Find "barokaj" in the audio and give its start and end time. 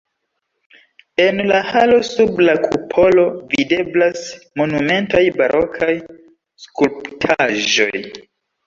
5.39-5.97